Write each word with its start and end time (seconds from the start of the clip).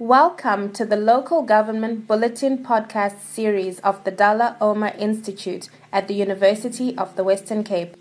Welcome 0.00 0.72
to 0.74 0.86
the 0.86 0.96
Local 0.96 1.42
Government 1.42 2.06
Bulletin 2.06 2.58
podcast 2.58 3.18
series 3.18 3.80
of 3.80 4.04
the 4.04 4.12
Dullah 4.12 4.56
Omar 4.60 4.92
Institute 4.96 5.68
at 5.92 6.06
the 6.06 6.14
University 6.14 6.96
of 6.96 7.16
the 7.16 7.24
Western 7.24 7.64
Cape. 7.64 7.96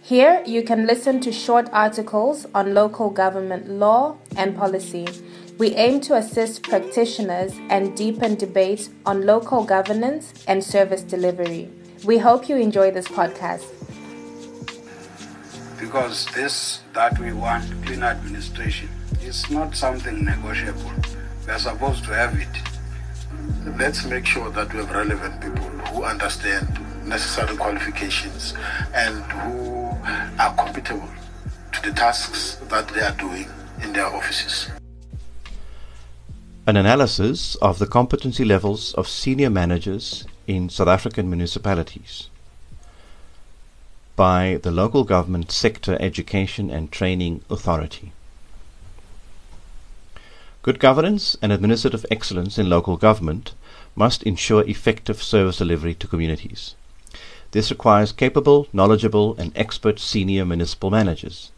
Here 0.00 0.44
you 0.46 0.62
can 0.62 0.86
listen 0.86 1.20
to 1.22 1.32
short 1.32 1.68
articles 1.72 2.46
on 2.54 2.72
local 2.72 3.10
government 3.10 3.68
law 3.68 4.16
and 4.36 4.56
policy. 4.56 5.08
We 5.58 5.74
aim 5.74 6.00
to 6.02 6.14
assist 6.14 6.62
practitioners 6.62 7.58
and 7.68 7.96
deepen 7.96 8.36
debate 8.36 8.88
on 9.04 9.26
local 9.26 9.64
governance 9.64 10.44
and 10.46 10.62
service 10.62 11.02
delivery. 11.02 11.68
We 12.04 12.18
hope 12.18 12.48
you 12.48 12.58
enjoy 12.58 12.92
this 12.92 13.08
podcast. 13.08 13.66
Because 15.80 16.26
this 16.26 16.82
that 16.92 17.18
we 17.18 17.32
want, 17.32 17.64
clean 17.84 18.04
administration, 18.04 18.88
is 19.20 19.50
not 19.50 19.74
something 19.74 20.24
negotiable. 20.24 20.92
We 21.50 21.56
are 21.56 21.58
supposed 21.58 22.04
to 22.04 22.14
have 22.14 22.38
it. 22.38 23.76
Let's 23.76 24.04
make 24.04 24.24
sure 24.24 24.50
that 24.50 24.72
we 24.72 24.78
have 24.78 24.90
relevant 24.92 25.40
people 25.40 25.64
who 25.90 26.04
understand 26.04 26.78
necessary 27.04 27.56
qualifications 27.56 28.54
and 28.94 29.16
who 29.32 29.98
are 30.38 30.54
compatible 30.54 31.08
to 31.72 31.82
the 31.82 31.90
tasks 31.90 32.54
that 32.68 32.86
they 32.90 33.00
are 33.00 33.16
doing 33.16 33.48
in 33.82 33.92
their 33.92 34.06
offices. 34.06 34.70
An 36.68 36.76
analysis 36.76 37.56
of 37.56 37.80
the 37.80 37.86
competency 37.88 38.44
levels 38.44 38.94
of 38.94 39.08
senior 39.08 39.50
managers 39.50 40.24
in 40.46 40.68
South 40.68 40.86
African 40.86 41.28
municipalities 41.28 42.28
by 44.14 44.60
the 44.62 44.70
Local 44.70 45.02
Government 45.02 45.50
Sector 45.50 45.96
Education 45.98 46.70
and 46.70 46.92
Training 46.92 47.42
Authority. 47.50 48.12
Good 50.62 50.78
governance 50.78 51.38
and 51.40 51.52
administrative 51.52 52.04
excellence 52.10 52.58
in 52.58 52.68
local 52.68 52.98
government 52.98 53.54
must 53.96 54.22
ensure 54.24 54.62
effective 54.68 55.22
service 55.22 55.56
delivery 55.56 55.94
to 55.94 56.06
communities. 56.06 56.74
This 57.52 57.70
requires 57.70 58.12
capable, 58.12 58.68
knowledgeable, 58.70 59.34
and 59.38 59.52
expert 59.56 59.98
senior 59.98 60.44
municipal 60.44 60.90
managers. 60.90 61.50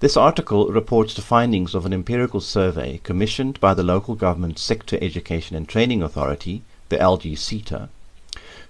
This 0.00 0.16
article 0.16 0.66
reports 0.66 1.14
the 1.14 1.22
findings 1.22 1.72
of 1.72 1.86
an 1.86 1.92
empirical 1.92 2.40
survey 2.40 3.00
commissioned 3.04 3.60
by 3.60 3.74
the 3.74 3.84
Local 3.84 4.16
Government 4.16 4.58
Sector 4.58 4.98
Education 5.00 5.54
and 5.54 5.68
Training 5.68 6.02
Authority, 6.02 6.62
the 6.88 6.96
LG 6.96 7.38
SETA, 7.38 7.90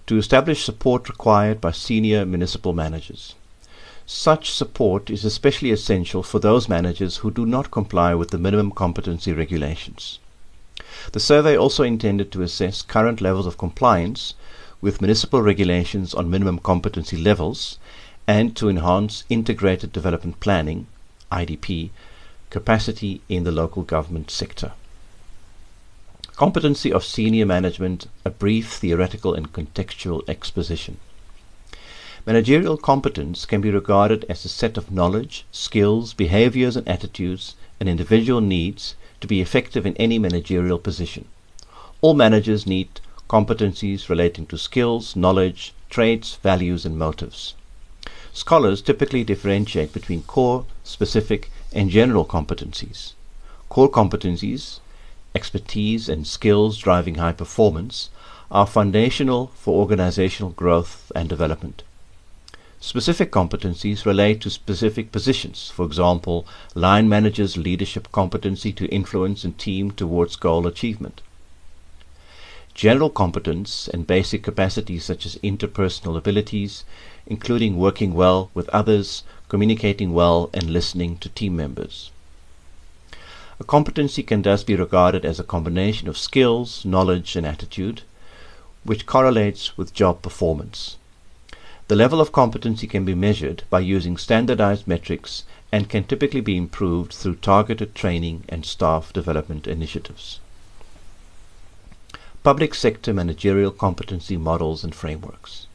to 0.06 0.18
establish 0.18 0.64
support 0.64 1.08
required 1.08 1.62
by 1.62 1.70
senior 1.70 2.26
municipal 2.26 2.74
managers. 2.74 3.36
Such 4.14 4.52
support 4.52 5.08
is 5.08 5.24
especially 5.24 5.70
essential 5.70 6.22
for 6.22 6.38
those 6.38 6.68
managers 6.68 7.16
who 7.16 7.30
do 7.30 7.46
not 7.46 7.70
comply 7.70 8.14
with 8.14 8.30
the 8.30 8.36
minimum 8.36 8.70
competency 8.70 9.32
regulations. 9.32 10.18
The 11.12 11.18
survey 11.18 11.56
also 11.56 11.82
intended 11.82 12.30
to 12.32 12.42
assess 12.42 12.82
current 12.82 13.22
levels 13.22 13.46
of 13.46 13.56
compliance 13.56 14.34
with 14.82 15.00
municipal 15.00 15.40
regulations 15.40 16.12
on 16.12 16.28
minimum 16.28 16.58
competency 16.58 17.16
levels 17.16 17.78
and 18.26 18.54
to 18.54 18.68
enhance 18.68 19.24
integrated 19.30 19.94
development 19.94 20.40
planning 20.40 20.88
IDP 21.32 21.88
capacity 22.50 23.22
in 23.30 23.44
the 23.44 23.50
local 23.50 23.82
government 23.82 24.30
sector. 24.30 24.72
Competency 26.36 26.92
of 26.92 27.02
senior 27.02 27.46
management, 27.46 28.08
a 28.26 28.30
brief 28.30 28.74
theoretical 28.74 29.32
and 29.32 29.54
contextual 29.54 30.22
exposition. 30.28 30.98
Managerial 32.24 32.76
competence 32.76 33.44
can 33.44 33.60
be 33.60 33.72
regarded 33.72 34.24
as 34.28 34.44
a 34.44 34.48
set 34.48 34.78
of 34.78 34.92
knowledge, 34.92 35.44
skills, 35.50 36.14
behaviors, 36.14 36.76
and 36.76 36.88
attitudes 36.88 37.56
an 37.80 37.88
individual 37.88 38.40
needs 38.40 38.94
to 39.20 39.26
be 39.26 39.40
effective 39.40 39.84
in 39.84 39.96
any 39.96 40.20
managerial 40.20 40.78
position. 40.78 41.24
All 42.00 42.14
managers 42.14 42.64
need 42.64 43.00
competencies 43.28 44.08
relating 44.08 44.46
to 44.46 44.56
skills, 44.56 45.16
knowledge, 45.16 45.74
traits, 45.90 46.36
values, 46.36 46.86
and 46.86 46.96
motives. 46.96 47.54
Scholars 48.32 48.82
typically 48.82 49.24
differentiate 49.24 49.92
between 49.92 50.22
core, 50.22 50.64
specific, 50.84 51.50
and 51.72 51.90
general 51.90 52.24
competencies. 52.24 53.14
Core 53.68 53.90
competencies, 53.90 54.78
expertise, 55.34 56.08
and 56.08 56.24
skills 56.24 56.78
driving 56.78 57.16
high 57.16 57.32
performance 57.32 58.10
are 58.48 58.66
foundational 58.66 59.48
for 59.56 59.80
organizational 59.80 60.52
growth 60.52 61.10
and 61.16 61.28
development. 61.28 61.82
Specific 62.84 63.30
competencies 63.30 64.04
relate 64.04 64.40
to 64.40 64.50
specific 64.50 65.12
positions, 65.12 65.70
for 65.72 65.86
example, 65.86 66.44
line 66.74 67.08
managers' 67.08 67.56
leadership 67.56 68.10
competency 68.10 68.72
to 68.72 68.88
influence 68.88 69.44
a 69.44 69.52
team 69.52 69.92
towards 69.92 70.34
goal 70.34 70.66
achievement. 70.66 71.20
General 72.74 73.08
competence 73.08 73.86
and 73.86 74.04
basic 74.04 74.42
capacities 74.42 75.04
such 75.04 75.24
as 75.24 75.36
interpersonal 75.44 76.16
abilities, 76.16 76.82
including 77.24 77.76
working 77.76 78.14
well 78.14 78.50
with 78.52 78.68
others, 78.70 79.22
communicating 79.48 80.12
well, 80.12 80.50
and 80.52 80.68
listening 80.68 81.18
to 81.18 81.28
team 81.28 81.54
members. 81.54 82.10
A 83.60 83.64
competency 83.64 84.24
can 84.24 84.42
thus 84.42 84.64
be 84.64 84.74
regarded 84.74 85.24
as 85.24 85.38
a 85.38 85.44
combination 85.44 86.08
of 86.08 86.18
skills, 86.18 86.84
knowledge, 86.84 87.36
and 87.36 87.46
attitude, 87.46 88.02
which 88.82 89.06
correlates 89.06 89.78
with 89.78 89.94
job 89.94 90.20
performance. 90.20 90.96
The 91.92 91.96
level 91.96 92.22
of 92.22 92.32
competency 92.32 92.86
can 92.86 93.04
be 93.04 93.14
measured 93.14 93.64
by 93.68 93.80
using 93.80 94.16
standardized 94.16 94.88
metrics 94.88 95.44
and 95.70 95.90
can 95.90 96.04
typically 96.04 96.40
be 96.40 96.56
improved 96.56 97.12
through 97.12 97.34
targeted 97.34 97.94
training 97.94 98.44
and 98.48 98.64
staff 98.64 99.12
development 99.12 99.66
initiatives. 99.66 100.40
Public 102.42 102.74
sector 102.74 103.12
managerial 103.12 103.70
competency 103.70 104.38
models 104.38 104.82
and 104.82 104.94
frameworks. 104.94 105.66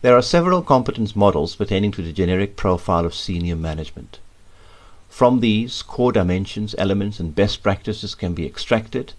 There 0.00 0.16
are 0.16 0.22
several 0.22 0.60
competence 0.60 1.14
models 1.14 1.54
pertaining 1.54 1.92
to 1.92 2.02
the 2.02 2.12
generic 2.12 2.56
profile 2.56 3.06
of 3.06 3.14
senior 3.14 3.54
management. 3.54 4.18
From 5.08 5.38
these, 5.38 5.82
core 5.82 6.10
dimensions, 6.10 6.74
elements, 6.78 7.20
and 7.20 7.32
best 7.32 7.62
practices 7.62 8.16
can 8.16 8.34
be 8.34 8.44
extracted 8.44 9.12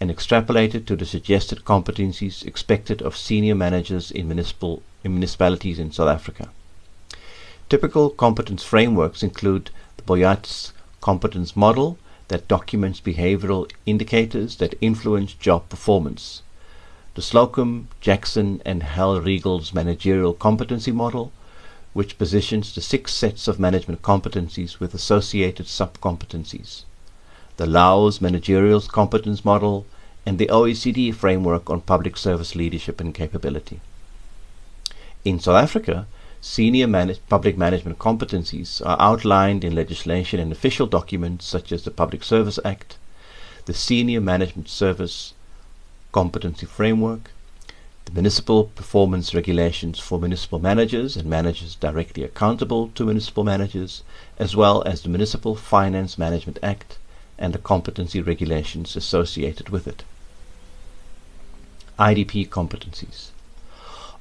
and 0.00 0.10
extrapolated 0.10 0.86
to 0.86 0.96
the 0.96 1.06
suggested 1.06 1.64
competencies 1.64 2.44
expected 2.44 3.00
of 3.02 3.16
senior 3.16 3.54
managers 3.54 4.10
in, 4.10 4.26
municipal, 4.26 4.82
in 5.02 5.12
municipalities 5.12 5.78
in 5.78 5.92
South 5.92 6.08
Africa. 6.08 6.50
Typical 7.68 8.10
competence 8.10 8.62
frameworks 8.62 9.22
include 9.22 9.70
the 9.96 10.02
Boyatzis' 10.02 10.72
competence 11.00 11.56
model 11.56 11.98
that 12.28 12.48
documents 12.48 13.00
behavioral 13.00 13.70
indicators 13.86 14.56
that 14.56 14.74
influence 14.80 15.34
job 15.34 15.68
performance, 15.68 16.42
the 17.14 17.22
Slocum, 17.22 17.88
Jackson, 18.00 18.60
and 18.64 18.82
Hellriegel's 18.82 19.72
managerial 19.72 20.34
competency 20.34 20.90
model, 20.90 21.32
which 21.92 22.18
positions 22.18 22.74
the 22.74 22.80
six 22.80 23.14
sets 23.14 23.46
of 23.46 23.60
management 23.60 24.02
competencies 24.02 24.80
with 24.80 24.94
associated 24.94 25.68
sub-competencies, 25.68 26.82
the 27.56 27.66
Laos 27.66 28.20
managerial 28.20 28.80
competence 28.80 29.44
model, 29.44 29.86
and 30.26 30.38
the 30.38 30.46
OECD 30.46 31.14
framework 31.14 31.68
on 31.70 31.80
public 31.80 32.16
service 32.16 32.54
leadership 32.54 33.00
and 33.00 33.14
capability. 33.14 33.80
In 35.24 35.38
South 35.38 35.62
Africa, 35.62 36.06
senior 36.40 36.86
manage- 36.86 37.20
public 37.28 37.56
management 37.56 37.98
competencies 37.98 38.84
are 38.84 39.00
outlined 39.00 39.64
in 39.64 39.74
legislation 39.74 40.40
and 40.40 40.50
official 40.50 40.86
documents 40.86 41.46
such 41.46 41.72
as 41.72 41.84
the 41.84 41.90
Public 41.90 42.24
Service 42.24 42.58
Act, 42.64 42.96
the 43.66 43.74
Senior 43.74 44.20
Management 44.20 44.68
Service 44.68 45.32
Competency 46.12 46.66
Framework, 46.66 47.30
the 48.04 48.12
Municipal 48.12 48.64
Performance 48.64 49.34
Regulations 49.34 49.98
for 49.98 50.18
municipal 50.18 50.58
managers 50.58 51.16
and 51.16 51.28
managers 51.28 51.74
directly 51.76 52.22
accountable 52.22 52.90
to 52.94 53.06
municipal 53.06 53.44
managers, 53.44 54.02
as 54.38 54.54
well 54.54 54.82
as 54.82 55.02
the 55.02 55.08
Municipal 55.08 55.54
Finance 55.54 56.18
Management 56.18 56.58
Act 56.62 56.98
and 57.38 57.52
the 57.52 57.58
competency 57.58 58.20
regulations 58.20 58.96
associated 58.96 59.68
with 59.68 59.86
it. 59.86 60.04
IDP 61.98 62.48
competencies. 62.48 63.30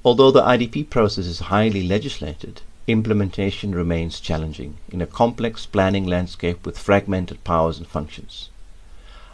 Although 0.05 0.31
the 0.31 0.43
IDP 0.43 0.89
process 0.89 1.25
is 1.25 1.39
highly 1.39 1.87
legislated, 1.87 2.61
implementation 2.87 3.73
remains 3.73 4.19
challenging 4.19 4.77
in 4.89 5.01
a 5.01 5.07
complex 5.07 5.65
planning 5.65 6.05
landscape 6.05 6.65
with 6.65 6.77
fragmented 6.77 7.43
powers 7.43 7.77
and 7.77 7.87
functions. 7.87 8.49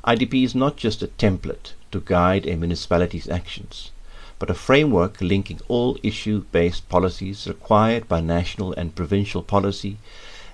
IDP 0.05 0.43
is 0.43 0.55
not 0.55 0.77
just 0.77 1.01
a 1.01 1.07
template 1.07 1.73
to 1.91 1.99
guide 1.99 2.45
a 2.45 2.55
municipality's 2.55 3.27
actions, 3.27 3.91
but 4.37 4.49
a 4.49 4.53
framework 4.53 5.19
linking 5.19 5.59
all 5.67 5.97
issue 6.03 6.45
based 6.51 6.87
policies 6.87 7.47
required 7.47 8.07
by 8.07 8.21
national 8.21 8.71
and 8.73 8.95
provincial 8.95 9.43
policy, 9.43 9.97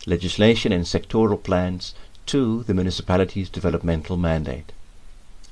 legislation, 0.07 0.71
and 0.71 0.85
sectoral 0.85 1.41
plans 1.41 1.93
to 2.27 2.63
the 2.63 2.73
municipality's 2.73 3.49
developmental 3.49 4.17
mandate. 4.17 4.71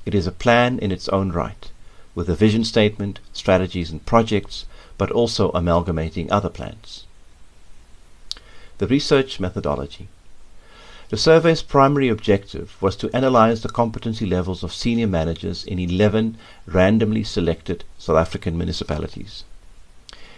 It 0.06 0.16
is 0.16 0.28
a 0.28 0.32
plan 0.32 0.80
in 0.80 0.92
its 0.92 1.08
own 1.10 1.32
right, 1.32 1.70
with 2.16 2.30
a 2.30 2.36
vision 2.36 2.64
statement, 2.64 3.20
strategies, 3.32 3.92
and 3.92 4.06
projects, 4.06 4.66
but 4.98 5.12
also 5.12 5.52
amalgamating 5.52 6.32
other 6.32 6.50
plans. 6.50 7.06
The 8.80 8.88
research 8.88 9.40
methodology. 9.40 10.08
The 11.10 11.18
survey's 11.18 11.62
primary 11.62 12.10
objective 12.10 12.76
was 12.82 12.96
to 12.98 13.16
analyze 13.16 13.62
the 13.62 13.70
competency 13.70 14.26
levels 14.26 14.64
of 14.64 14.74
senior 14.74 15.08
managers 15.08 15.64
in 15.64 15.78
11 15.78 16.38
randomly 16.66 17.24
selected 17.24 17.84
South 18.00 18.18
African 18.18 18.58
municipalities. 18.58 19.44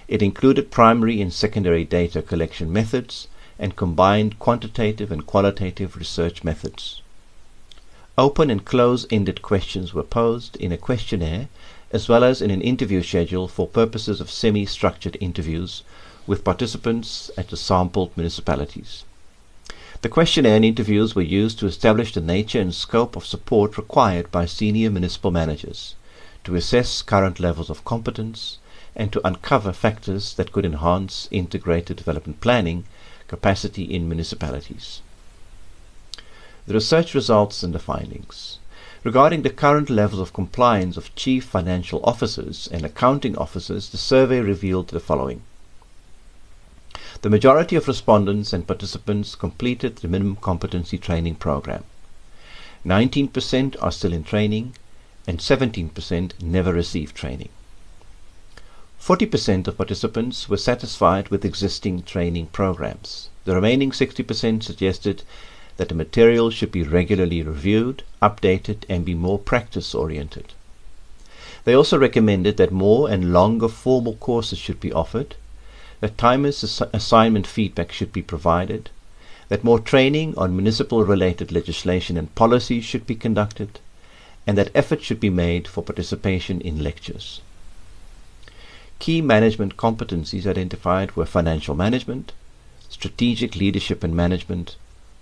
It 0.08 0.22
included 0.22 0.72
primary 0.72 1.22
and 1.22 1.34
secondary 1.34 1.86
data 1.86 2.22
collection 2.22 2.74
methods 2.74 3.28
and 3.58 3.76
combined 3.76 4.40
quantitative 4.40 5.12
and 5.12 5.26
qualitative 5.26 5.96
research 5.96 6.44
methods. 6.44 7.02
Open 8.18 8.50
and 8.50 8.64
close-ended 8.64 9.42
questions 9.42 9.94
were 9.94 10.04
posed 10.04 10.56
in 10.58 10.72
a 10.72 10.78
questionnaire 10.78 11.50
as 11.92 12.10
well 12.10 12.24
as 12.24 12.42
in 12.42 12.52
an 12.52 12.62
interview 12.62 13.02
schedule 13.02 13.48
for 13.48 13.68
purposes 13.68 14.20
of 14.20 14.32
semi-structured 14.32 15.18
interviews 15.22 15.84
with 16.28 16.44
participants 16.44 17.30
at 17.38 17.50
the 17.50 17.58
sampled 17.58 18.12
municipalities. 18.18 19.04
The 20.02 20.10
questionnaire 20.10 20.58
and 20.58 20.66
interviews 20.66 21.16
were 21.16 21.22
used 21.22 21.60
to 21.60 21.68
establish 21.68 22.14
the 22.14 22.22
nature 22.22 22.60
and 22.60 22.74
scope 22.74 23.16
of 23.16 23.26
support 23.26 23.78
required 23.78 24.32
by 24.32 24.46
senior 24.46 24.90
municipal 24.90 25.32
managers, 25.32 25.96
to 26.44 26.56
assess 26.56 27.02
current 27.02 27.40
levels 27.40 27.70
of 27.70 27.86
competence, 27.86 28.58
and 28.96 29.12
to 29.14 29.26
uncover 29.26 29.72
factors 29.72 30.34
that 30.36 30.52
could 30.52 30.66
enhance 30.66 31.28
integrated 31.32 31.98
development 31.98 32.42
planning 32.42 32.86
capacity 33.28 33.84
in 33.84 34.08
municipalities. 34.08 35.02
The 36.68 36.74
research 36.74 37.14
results 37.14 37.64
and 37.64 37.74
the 37.74 37.80
findings. 37.80 38.58
Regarding 39.04 39.44
the 39.44 39.52
current 39.52 39.90
levels 39.90 40.20
of 40.20 40.34
compliance 40.34 40.98
of 40.98 41.14
chief 41.16 41.44
financial 41.46 42.02
officers 42.04 42.68
and 42.72 42.84
accounting 42.84 43.38
officers, 43.38 43.90
the 43.90 43.98
survey 43.98 44.40
revealed 44.40 44.88
the 44.88 45.00
following. 45.00 45.44
The 47.22 47.30
majority 47.30 47.76
of 47.76 47.88
respondents 47.88 48.52
and 48.52 48.66
participants 48.66 49.36
completed 49.36 49.98
the 49.98 50.08
minimum 50.08 50.38
competency 50.38 50.98
training 50.98 51.36
program. 51.36 51.84
19% 52.86 53.76
are 53.82 53.92
still 53.92 54.14
in 54.14 54.24
training 54.24 54.76
and 55.28 55.40
17% 55.40 56.32
never 56.42 56.74
received 56.74 57.16
training. 57.16 57.50
40% 59.06 59.68
of 59.68 59.78
participants 59.78 60.50
were 60.50 60.58
satisfied 60.58 61.30
with 61.30 61.46
existing 61.46 62.02
training 62.02 62.48
programs. 62.48 63.30
The 63.44 63.54
remaining 63.54 63.92
60% 63.92 64.64
suggested 64.64 65.22
that 65.78 65.90
the 65.90 65.94
material 65.94 66.50
should 66.50 66.72
be 66.72 66.82
regularly 66.82 67.44
reviewed, 67.44 68.02
updated, 68.20 68.78
and 68.90 69.06
be 69.06 69.14
more 69.14 69.38
practice 69.38 69.94
oriented. 69.94 70.54
They 71.66 71.76
also 71.76 72.00
recommended 72.00 72.58
that 72.58 72.72
more 72.72 73.08
and 73.08 73.32
longer 73.32 73.68
formal 73.68 74.16
courses 74.16 74.58
should 74.58 74.80
be 74.80 74.92
offered 74.92 75.36
that 76.00 76.18
timers 76.18 76.64
ass- 76.64 76.90
assignment 76.92 77.46
feedback 77.46 77.92
should 77.92 78.12
be 78.12 78.24
provided, 78.24 78.90
that 79.50 79.64
more 79.64 79.80
training 79.80 80.34
on 80.36 80.56
municipal 80.56 81.06
related 81.06 81.52
legislation 81.52 82.18
and 82.18 82.34
policies 82.34 82.84
should 82.84 83.06
be 83.06 83.14
conducted, 83.14 83.80
and 84.48 84.58
that 84.58 84.72
effort 84.74 85.04
should 85.04 85.20
be 85.20 85.30
made 85.30 85.68
for 85.68 85.84
participation 85.84 86.60
in 86.60 86.82
lectures. 86.82 87.42
Key 89.06 89.22
management 89.22 89.78
competencies 89.78 90.48
identified 90.48 91.16
were 91.16 91.28
financial 91.28 91.76
management, 91.76 92.32
strategic 92.90 93.56
leadership 93.56 94.04
and 94.04 94.16
management, 94.16 94.78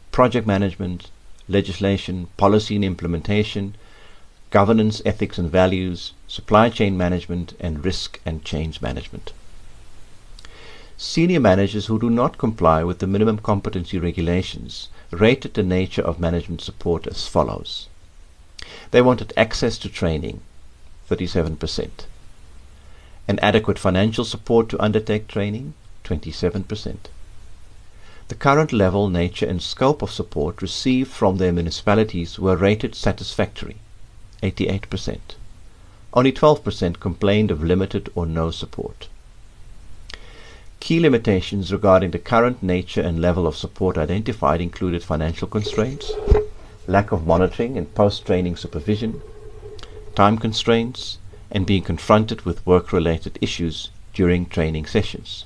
project 0.09 0.47
management, 0.47 1.09
legislation, 1.50 2.30
policy 2.38 2.77
and 2.77 2.85
implementation, 2.85 3.75
governance, 4.51 5.01
ethics 5.06 5.38
and 5.38 5.50
values, 5.50 6.13
supply 6.30 6.69
chain 6.69 6.95
management, 6.95 7.56
and 7.59 7.83
risk 7.83 8.21
and 8.25 8.45
change 8.45 8.81
management. 8.81 9.33
Senior 10.95 11.41
managers 11.41 11.88
who 11.88 12.00
do 12.00 12.09
not 12.09 12.38
comply 12.38 12.85
with 12.85 13.00
the 13.00 13.06
minimum 13.06 13.38
competency 13.38 14.00
regulations 14.00 14.88
rated 15.12 15.56
the 15.56 15.62
nature 15.62 16.03
of 16.03 16.21
management 16.21 16.62
support 16.62 17.06
as 17.06 17.27
follows. 17.27 17.89
They 18.91 19.01
wanted 19.01 19.33
access 19.35 19.77
to 19.80 19.89
training, 19.89 20.39
37%. 21.09 22.06
And 23.28 23.42
adequate 23.44 23.80
financial 23.80 24.25
support 24.25 24.70
to 24.70 24.81
undertake 24.81 25.28
training, 25.28 25.74
27%. 26.04 26.96
The 28.30 28.36
current 28.36 28.74
level, 28.74 29.10
nature, 29.10 29.46
and 29.46 29.62
scope 29.62 30.02
of 30.02 30.12
support 30.12 30.62
received 30.62 31.12
from 31.12 31.38
their 31.38 31.52
municipalities 31.52 32.40
were 32.40 32.56
rated 32.56 32.96
satisfactory, 32.96 33.78
88%. 34.42 35.20
Only 36.14 36.31
12% 36.31 37.00
complained 37.00 37.52
of 37.52 37.64
limited 37.64 38.10
or 38.16 38.25
no 38.25 38.52
support. 38.52 39.08
Key 40.80 41.00
limitations 41.00 41.72
regarding 41.72 42.12
the 42.12 42.19
current 42.19 42.62
nature 42.62 43.02
and 43.02 43.22
level 43.22 43.48
of 43.48 43.56
support 43.56 43.98
identified 43.98 44.60
included 44.60 45.04
financial 45.04 45.48
constraints, 45.48 46.12
lack 46.88 47.12
of 47.12 47.26
monitoring 47.26 47.78
and 47.78 47.96
post-training 47.96 48.58
supervision, 48.58 49.22
time 50.16 50.38
constraints, 50.38 51.19
and 51.54 51.66
being 51.66 51.84
confronted 51.84 52.42
with 52.42 52.66
work-related 52.66 53.38
issues 53.40 53.92
during 54.14 54.46
training 54.46 54.86
sessions. 54.86 55.46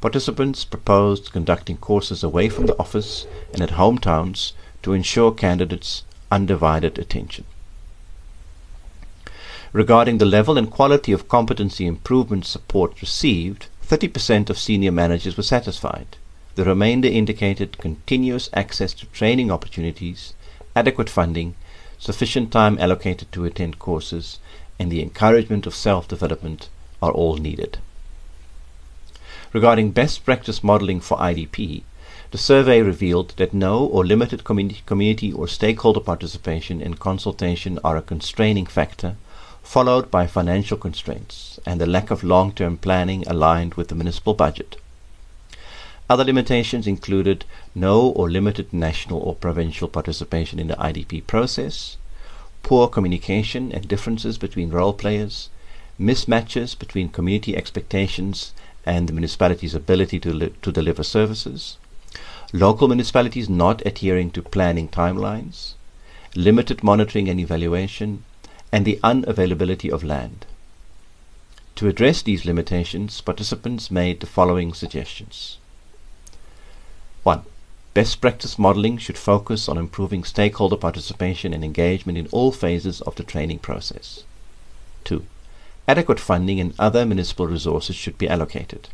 Participants 0.00 0.64
proposed 0.64 1.32
conducting 1.32 1.76
courses 1.76 2.22
away 2.22 2.48
from 2.48 2.66
the 2.66 2.78
office 2.78 3.26
and 3.52 3.60
at 3.60 3.70
hometowns 3.70 4.52
to 4.82 4.92
ensure 4.92 5.32
candidates 5.32 6.04
undivided 6.30 6.98
attention. 6.98 7.44
Regarding 9.72 10.18
the 10.18 10.24
level 10.24 10.56
and 10.56 10.70
quality 10.70 11.12
of 11.12 11.28
competency 11.28 11.86
improvement 11.86 12.46
support 12.46 13.00
received, 13.00 13.66
30% 13.86 14.48
of 14.48 14.58
senior 14.58 14.92
managers 14.92 15.36
were 15.36 15.42
satisfied. 15.42 16.16
The 16.54 16.64
remainder 16.64 17.08
indicated 17.08 17.78
continuous 17.78 18.48
access 18.54 18.94
to 18.94 19.06
training 19.06 19.50
opportunities, 19.50 20.34
adequate 20.74 21.10
funding, 21.10 21.54
sufficient 21.98 22.52
time 22.52 22.78
allocated 22.78 23.30
to 23.32 23.44
attend 23.44 23.78
courses, 23.78 24.38
and 24.78 24.90
the 24.90 25.02
encouragement 25.02 25.66
of 25.66 25.74
self-development 25.74 26.68
are 27.02 27.12
all 27.12 27.36
needed. 27.36 27.78
Regarding 29.52 29.90
best 29.90 30.24
practice 30.24 30.62
modeling 30.62 31.00
for 31.00 31.16
IDP, 31.18 31.82
the 32.30 32.38
survey 32.38 32.82
revealed 32.82 33.32
that 33.38 33.54
no 33.54 33.84
or 33.84 34.04
limited 34.04 34.44
community, 34.44 35.32
or 35.32 35.48
stakeholder 35.48 36.00
participation 36.00 36.82
and 36.82 37.00
consultation 37.00 37.78
are 37.82 37.96
a 37.96 38.02
constraining 38.02 38.66
factor 38.66 39.16
followed 39.62 40.10
by 40.10 40.26
financial 40.26 40.76
constraints 40.76 41.58
and 41.66 41.80
the 41.80 41.86
lack 41.86 42.10
of 42.10 42.22
long-term 42.22 42.76
planning 42.76 43.22
aligned 43.26 43.74
with 43.74 43.88
the 43.88 43.94
municipal 43.94 44.34
budget. 44.34 44.76
Other 46.10 46.24
limitations 46.24 46.86
included 46.86 47.44
no 47.74 48.00
or 48.00 48.30
limited 48.30 48.72
national 48.72 49.20
or 49.20 49.34
provincial 49.34 49.88
participation 49.88 50.58
in 50.58 50.68
the 50.68 50.76
IDP 50.76 51.26
process, 51.26 51.98
poor 52.62 52.88
communication 52.88 53.72
and 53.72 53.88
differences 53.88 54.38
between 54.38 54.70
role 54.70 54.92
players, 54.92 55.48
mismatches 55.98 56.78
between 56.78 57.08
community 57.08 57.56
expectations 57.56 58.52
and 58.84 59.08
the 59.08 59.12
municipality's 59.12 59.74
ability 59.74 60.20
to, 60.20 60.32
li- 60.32 60.52
to 60.62 60.72
deliver 60.72 61.02
services, 61.02 61.78
local 62.52 62.88
municipalities 62.88 63.48
not 63.48 63.84
adhering 63.84 64.30
to 64.30 64.42
planning 64.42 64.88
timelines, 64.88 65.74
limited 66.34 66.82
monitoring 66.82 67.28
and 67.28 67.40
evaluation, 67.40 68.24
and 68.72 68.84
the 68.84 69.00
unavailability 69.02 69.90
of 69.90 70.04
land. 70.04 70.46
To 71.76 71.88
address 71.88 72.22
these 72.22 72.44
limitations, 72.44 73.20
participants 73.20 73.90
made 73.90 74.20
the 74.20 74.26
following 74.26 74.74
suggestions. 74.74 75.58
1. 77.94 77.94
Best 77.94 78.20
practice 78.20 78.58
modeling 78.58 78.98
should 78.98 79.18
focus 79.18 79.68
on 79.68 79.78
improving 79.78 80.22
stakeholder 80.22 80.76
participation 80.76 81.54
and 81.54 81.64
engagement 81.64 82.18
in 82.18 82.28
all 82.30 82.52
phases 82.52 83.00
of 83.02 83.14
the 83.16 83.24
training 83.24 83.58
process. 83.58 84.24
2. 85.04 85.24
Adequate 85.88 86.20
funding 86.20 86.60
and 86.60 86.74
other 86.78 87.06
municipal 87.06 87.46
resources 87.46 87.96
should 87.96 88.18
be 88.18 88.28
allocated. 88.28 88.88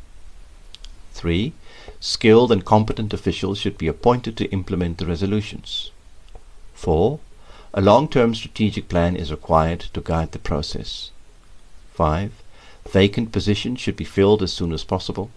3. 1.12 1.52
Skilled 2.00 2.52
and 2.52 2.64
competent 2.64 3.12
officials 3.12 3.58
should 3.58 3.76
be 3.76 3.88
appointed 3.88 4.36
to 4.36 4.50
implement 4.50 4.98
the 4.98 5.06
resolutions. 5.06 5.90
4. 6.74 7.18
A 7.74 7.80
long-term 7.80 8.34
strategic 8.34 8.88
plan 8.88 9.16
is 9.16 9.32
required 9.32 9.80
to 9.92 10.00
guide 10.00 10.30
the 10.32 10.38
process. 10.38 11.10
5. 11.94 12.30
Vacant 12.88 13.32
positions 13.32 13.80
should 13.80 13.96
be 13.96 14.04
filled 14.04 14.42
as 14.42 14.52
soon 14.52 14.72
as 14.72 14.84
possible. 14.84 15.30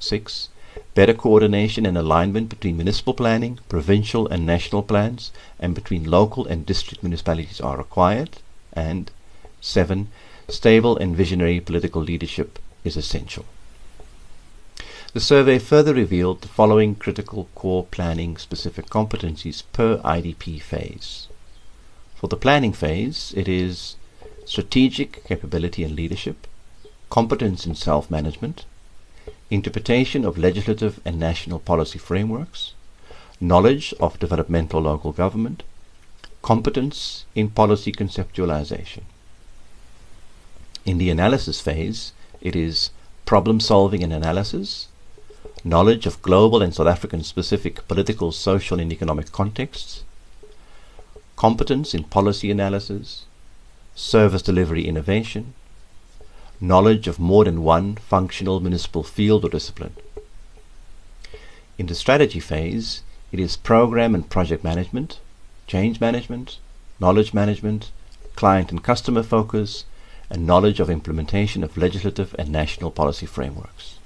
6. 0.00 0.48
Better 0.94 1.14
coordination 1.14 1.84
and 1.86 1.98
alignment 1.98 2.48
between 2.48 2.76
municipal 2.76 3.14
planning, 3.14 3.58
provincial 3.68 4.28
and 4.28 4.46
national 4.46 4.84
plans, 4.84 5.32
and 5.58 5.74
between 5.74 6.04
local 6.08 6.46
and 6.46 6.64
district 6.64 7.02
municipalities 7.02 7.60
are 7.60 7.76
required. 7.76 8.38
And 8.72 9.10
7. 9.60 10.08
Stable 10.48 10.96
and 10.96 11.16
visionary 11.16 11.58
political 11.60 12.00
leadership 12.00 12.58
is 12.84 12.96
essential. 12.96 13.44
The 15.14 15.20
survey 15.20 15.58
further 15.58 15.94
revealed 15.94 16.42
the 16.42 16.48
following 16.48 16.94
critical 16.94 17.48
core 17.54 17.84
planning 17.84 18.36
specific 18.36 18.86
competencies 18.86 19.62
per 19.72 19.98
IDP 19.98 20.60
phase. 20.60 21.28
For 22.16 22.28
the 22.28 22.36
planning 22.36 22.72
phase, 22.72 23.32
it 23.36 23.48
is 23.48 23.96
strategic 24.44 25.24
capability 25.24 25.84
and 25.84 25.94
leadership, 25.94 26.46
competence 27.10 27.64
in 27.66 27.74
self-management, 27.74 28.64
interpretation 29.54 30.24
of 30.24 30.36
legislative 30.36 31.00
and 31.04 31.18
national 31.18 31.58
policy 31.58 31.98
frameworks, 31.98 32.72
knowledge 33.40 33.94
of 34.00 34.18
developmental 34.18 34.80
local 34.80 35.12
government, 35.12 35.62
competence 36.42 37.24
in 37.34 37.48
policy 37.48 37.92
conceptualization. 37.92 39.02
In 40.84 40.98
the 40.98 41.08
analysis 41.08 41.60
phase, 41.60 42.12
it 42.40 42.54
is 42.54 42.90
problem 43.24 43.60
solving 43.60 44.02
and 44.02 44.12
analysis, 44.12 44.88
knowledge 45.64 46.04
of 46.04 46.20
global 46.20 46.62
and 46.62 46.74
South 46.74 46.86
African 46.86 47.22
specific 47.22 47.86
political, 47.88 48.32
social, 48.32 48.78
and 48.78 48.92
economic 48.92 49.32
contexts, 49.32 50.04
competence 51.36 51.94
in 51.94 52.04
policy 52.04 52.50
analysis, 52.50 53.24
service 53.94 54.42
delivery 54.42 54.86
innovation, 54.86 55.54
knowledge 56.66 57.06
of 57.06 57.18
more 57.18 57.44
than 57.44 57.62
one 57.62 57.96
functional 57.96 58.60
municipal 58.60 59.02
field 59.02 59.44
or 59.44 59.48
discipline. 59.48 59.94
In 61.76 61.86
the 61.86 61.94
strategy 61.94 62.40
phase, 62.40 63.02
it 63.32 63.40
is 63.40 63.56
program 63.56 64.14
and 64.14 64.28
project 64.28 64.62
management, 64.64 65.18
change 65.66 66.00
management, 66.00 66.58
knowledge 67.00 67.34
management, 67.34 67.90
client 68.36 68.70
and 68.70 68.82
customer 68.82 69.22
focus, 69.22 69.84
and 70.30 70.46
knowledge 70.46 70.80
of 70.80 70.88
implementation 70.88 71.62
of 71.62 71.76
legislative 71.76 72.34
and 72.38 72.48
national 72.50 72.90
policy 72.90 73.26
frameworks. 73.26 73.98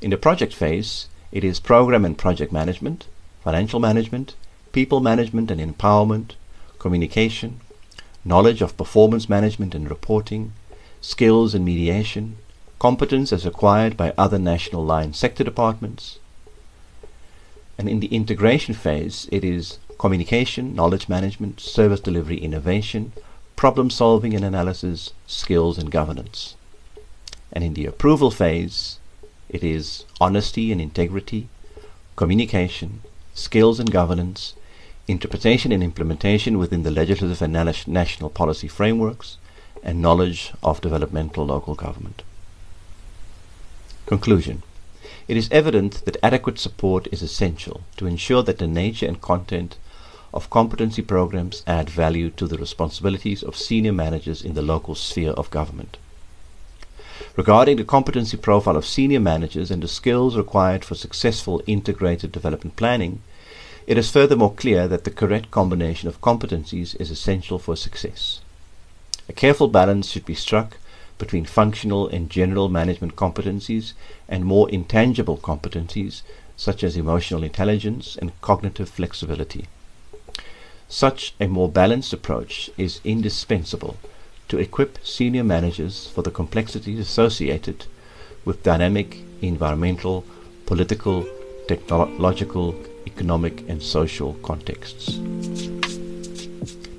In 0.00 0.10
the 0.10 0.16
project 0.16 0.54
phase, 0.54 1.08
it 1.32 1.44
is 1.44 1.60
program 1.60 2.04
and 2.04 2.16
project 2.16 2.52
management, 2.52 3.06
financial 3.42 3.80
management, 3.80 4.34
people 4.72 5.00
management 5.00 5.50
and 5.50 5.60
empowerment, 5.60 6.32
communication, 6.78 7.60
knowledge 8.24 8.62
of 8.62 8.76
performance 8.76 9.28
management 9.28 9.74
and 9.74 9.88
reporting, 9.90 10.52
skills 11.00 11.54
in 11.54 11.64
mediation, 11.64 12.36
competence 12.78 13.32
as 13.32 13.46
acquired 13.46 13.96
by 13.96 14.12
other 14.18 14.38
national 14.38 14.84
line 14.84 15.12
sector 15.12 15.44
departments. 15.44 16.18
And 17.78 17.88
in 17.88 18.00
the 18.00 18.14
integration 18.14 18.74
phase, 18.74 19.28
it 19.30 19.44
is 19.44 19.78
communication, 19.98 20.74
knowledge 20.74 21.08
management, 21.08 21.60
service 21.60 22.00
delivery 22.00 22.38
innovation, 22.38 23.12
problem 23.54 23.88
solving 23.90 24.34
and 24.34 24.44
analysis, 24.44 25.12
skills 25.26 25.78
and 25.78 25.90
governance. 25.90 26.54
And 27.52 27.64
in 27.64 27.74
the 27.74 27.86
approval 27.86 28.30
phase, 28.30 28.98
it 29.48 29.62
is 29.62 30.04
honesty 30.20 30.72
and 30.72 30.80
integrity, 30.80 31.48
communication, 32.16 33.02
skills 33.34 33.78
and 33.78 33.90
governance, 33.90 34.54
interpretation 35.08 35.72
and 35.72 35.82
implementation 35.82 36.58
within 36.58 36.82
the 36.82 36.90
legislative 36.90 37.40
and 37.40 37.52
national 37.86 38.30
policy 38.30 38.68
frameworks, 38.68 39.36
and 39.82 40.00
knowledge 40.00 40.52
of 40.62 40.80
developmental 40.80 41.46
local 41.46 41.74
government. 41.74 42.22
Conclusion 44.06 44.62
It 45.28 45.36
is 45.36 45.48
evident 45.50 46.04
that 46.04 46.16
adequate 46.22 46.58
support 46.58 47.08
is 47.12 47.22
essential 47.22 47.82
to 47.96 48.06
ensure 48.06 48.42
that 48.42 48.58
the 48.58 48.66
nature 48.66 49.06
and 49.06 49.20
content 49.20 49.76
of 50.32 50.50
competency 50.50 51.02
programs 51.02 51.62
add 51.66 51.88
value 51.88 52.30
to 52.30 52.46
the 52.46 52.58
responsibilities 52.58 53.42
of 53.42 53.56
senior 53.56 53.92
managers 53.92 54.42
in 54.42 54.54
the 54.54 54.62
local 54.62 54.94
sphere 54.94 55.32
of 55.32 55.50
government. 55.50 55.96
Regarding 57.36 57.76
the 57.76 57.84
competency 57.84 58.36
profile 58.36 58.76
of 58.76 58.86
senior 58.86 59.20
managers 59.20 59.70
and 59.70 59.82
the 59.82 59.88
skills 59.88 60.36
required 60.36 60.84
for 60.84 60.94
successful 60.94 61.62
integrated 61.66 62.32
development 62.32 62.76
planning, 62.76 63.20
it 63.86 63.96
is 63.96 64.10
furthermore 64.10 64.52
clear 64.52 64.88
that 64.88 65.04
the 65.04 65.10
correct 65.10 65.50
combination 65.50 66.08
of 66.08 66.20
competencies 66.20 66.94
is 67.00 67.10
essential 67.10 67.58
for 67.58 67.76
success. 67.76 68.40
A 69.28 69.32
careful 69.32 69.68
balance 69.68 70.10
should 70.10 70.24
be 70.24 70.34
struck 70.34 70.76
between 71.18 71.44
functional 71.44 72.06
and 72.08 72.30
general 72.30 72.68
management 72.68 73.16
competencies 73.16 73.92
and 74.28 74.44
more 74.44 74.70
intangible 74.70 75.36
competencies 75.36 76.22
such 76.56 76.84
as 76.84 76.96
emotional 76.96 77.42
intelligence 77.42 78.16
and 78.16 78.40
cognitive 78.40 78.88
flexibility. 78.88 79.66
Such 80.88 81.34
a 81.40 81.48
more 81.48 81.68
balanced 81.68 82.12
approach 82.12 82.70
is 82.78 83.00
indispensable 83.04 83.96
to 84.48 84.58
equip 84.58 85.04
senior 85.04 85.42
managers 85.42 86.06
for 86.06 86.22
the 86.22 86.30
complexities 86.30 87.00
associated 87.00 87.86
with 88.44 88.62
dynamic 88.62 89.18
environmental, 89.42 90.24
political, 90.66 91.26
technological, 91.66 92.74
economic, 93.06 93.68
and 93.68 93.82
social 93.82 94.34
contexts. 94.34 95.18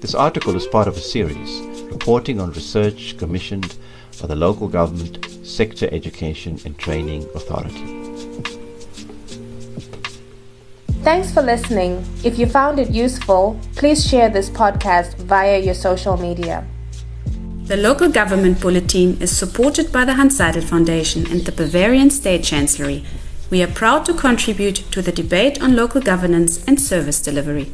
This 0.02 0.14
article 0.14 0.56
is 0.56 0.68
part 0.68 0.88
of 0.88 0.98
a 0.98 1.02
series 1.02 1.77
reporting 1.98 2.40
on 2.40 2.52
research 2.52 3.18
commissioned 3.18 3.76
by 4.22 4.28
the 4.28 4.36
local 4.36 4.68
government 4.68 5.16
sector 5.44 5.88
education 5.92 6.60
and 6.66 6.78
training 6.78 7.24
authority. 7.34 7.86
Thanks 11.08 11.32
for 11.34 11.42
listening. 11.42 12.06
If 12.24 12.38
you 12.38 12.46
found 12.46 12.80
it 12.80 12.90
useful, 12.92 13.60
please 13.76 14.08
share 14.10 14.30
this 14.30 14.50
podcast 14.50 15.16
via 15.34 15.58
your 15.60 15.74
social 15.74 16.18
media. 16.18 16.68
The 17.72 17.78
local 17.78 18.10
government 18.10 18.62
bulletin 18.62 19.18
is 19.22 19.36
supported 19.36 19.92
by 19.92 20.06
the 20.06 20.14
Hanns 20.14 20.38
Seidel 20.38 20.62
Foundation 20.62 21.26
and 21.32 21.42
the 21.46 21.52
Bavarian 21.52 22.10
State 22.10 22.44
Chancellery. 22.44 23.04
We 23.50 23.64
are 23.64 23.74
proud 23.82 24.06
to 24.06 24.14
contribute 24.14 24.78
to 24.92 25.02
the 25.02 25.12
debate 25.12 25.62
on 25.62 25.76
local 25.76 26.02
governance 26.02 26.64
and 26.68 26.80
service 26.80 27.22
delivery. 27.22 27.68